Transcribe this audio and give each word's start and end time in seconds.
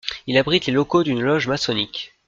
Il 0.25 0.35
abrite 0.39 0.65
les 0.65 0.73
locaux 0.73 1.03
d'une 1.03 1.21
loge 1.21 1.47
maçonnique. 1.47 2.15